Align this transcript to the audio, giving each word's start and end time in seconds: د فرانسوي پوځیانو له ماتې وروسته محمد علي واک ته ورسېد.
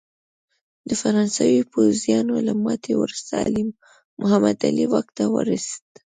د 0.87 0.89
فرانسوي 1.01 1.61
پوځیانو 1.73 2.35
له 2.47 2.53
ماتې 2.63 2.93
وروسته 2.97 3.33
محمد 4.21 4.57
علي 4.67 4.85
واک 4.91 5.07
ته 5.17 5.23
ورسېد. 5.33 5.83